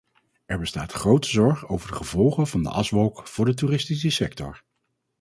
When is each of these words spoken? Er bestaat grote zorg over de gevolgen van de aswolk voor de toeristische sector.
Er 0.45 0.57
bestaat 0.59 0.91
grote 0.91 1.29
zorg 1.29 1.67
over 1.67 1.89
de 1.91 1.95
gevolgen 1.95 2.47
van 2.47 2.63
de 2.63 2.69
aswolk 2.69 3.27
voor 3.27 3.45
de 3.45 3.53
toeristische 3.53 4.09
sector. 4.09 4.63